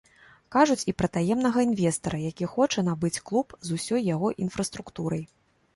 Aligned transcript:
Кажуць 0.53 0.85
і 0.91 0.95
пра 1.01 1.09
таемнага 1.17 1.59
інвестара, 1.67 2.17
які 2.31 2.45
хоча 2.57 2.79
набыць 2.91 3.15
клуб 3.29 3.47
з 3.69 3.79
усёй 3.79 4.01
яго 4.15 4.35
інфраструктурай. 4.49 5.23